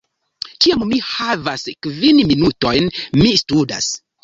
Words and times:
Kiam 0.65 0.85
mi 0.93 0.99
havas 1.09 1.67
kvin 1.89 2.23
minutojn, 2.33 2.91
mi 3.23 3.33
studas 3.45 3.95